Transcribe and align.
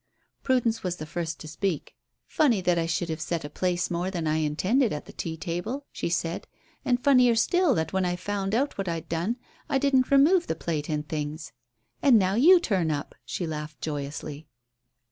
Prudence 0.41 0.81
was 0.81 0.95
the 0.95 1.05
first 1.05 1.39
to 1.39 1.47
speak. 1.47 1.93
"Funny 2.25 2.59
that 2.59 2.79
I 2.79 2.87
should 2.87 3.07
have 3.09 3.21
set 3.21 3.45
a 3.45 3.51
place 3.51 3.91
more 3.91 4.09
than 4.09 4.25
I 4.25 4.37
intended 4.37 4.91
at 4.91 5.05
the 5.05 5.13
tea 5.13 5.37
table," 5.37 5.85
she 5.91 6.09
said, 6.09 6.47
"and 6.83 6.99
funnier 7.03 7.35
still 7.35 7.75
that 7.75 7.93
when 7.93 8.03
I 8.03 8.15
found 8.15 8.55
out 8.55 8.79
what 8.79 8.87
I'd 8.87 9.07
done 9.07 9.37
I 9.69 9.77
didn't 9.77 10.09
remove 10.09 10.47
the 10.47 10.55
plate 10.55 10.89
and 10.89 11.07
things. 11.07 11.51
And 12.01 12.17
now 12.17 12.33
you 12.33 12.59
turn 12.59 12.89
up." 12.89 13.13
She 13.25 13.45
laughed 13.45 13.79
joyously. 13.79 14.47